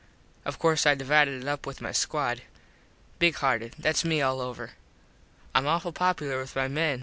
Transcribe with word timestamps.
Of 0.45 0.57
course 0.57 0.87
I 0.87 0.95
divided 0.95 1.43
it 1.43 1.47
up 1.47 1.67
with 1.67 1.79
my 1.79 1.91
squad. 1.91 2.41
Big 3.19 3.35
hearted. 3.35 3.75
Thats 3.77 4.03
me 4.03 4.19
all 4.19 4.41
over. 4.41 4.71
Im 5.55 5.67
awful 5.67 5.91
popular 5.93 6.39
with 6.39 6.55
my 6.55 6.67
men. 6.67 6.99